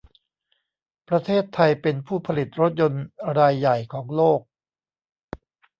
[1.09, 3.03] ประเทศไทยเป็นผู้ผลิตรถยนต์
[3.37, 4.41] รายใหญ่ของโลก